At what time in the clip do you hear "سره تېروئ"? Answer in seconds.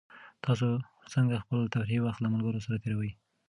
2.65-3.11